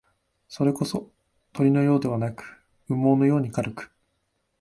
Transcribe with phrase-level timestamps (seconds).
[0.47, 1.11] それこそ、
[1.53, 2.43] 鳥のようではなく、
[2.89, 3.91] 羽毛のように軽く、